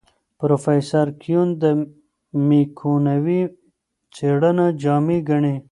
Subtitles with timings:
[0.39, 1.49] پروفیسر کیون
[2.47, 3.41] میکونوی
[4.15, 5.55] څېړنه جامع ګڼي.